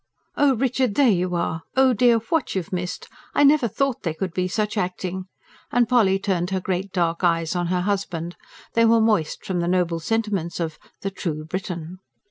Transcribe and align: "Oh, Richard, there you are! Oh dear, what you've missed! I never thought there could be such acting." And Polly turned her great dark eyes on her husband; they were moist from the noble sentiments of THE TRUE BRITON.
"Oh, 0.35 0.55
Richard, 0.55 0.95
there 0.95 1.11
you 1.11 1.35
are! 1.35 1.61
Oh 1.77 1.93
dear, 1.93 2.17
what 2.17 2.55
you've 2.55 2.73
missed! 2.73 3.07
I 3.35 3.43
never 3.43 3.67
thought 3.67 4.01
there 4.01 4.15
could 4.15 4.33
be 4.33 4.47
such 4.47 4.75
acting." 4.75 5.25
And 5.71 5.87
Polly 5.87 6.17
turned 6.17 6.49
her 6.49 6.59
great 6.59 6.91
dark 6.91 7.23
eyes 7.23 7.55
on 7.55 7.67
her 7.67 7.81
husband; 7.81 8.35
they 8.73 8.83
were 8.85 8.99
moist 8.99 9.45
from 9.45 9.59
the 9.59 9.67
noble 9.67 9.99
sentiments 9.99 10.59
of 10.59 10.79
THE 11.01 11.11
TRUE 11.11 11.45
BRITON. 11.45 11.99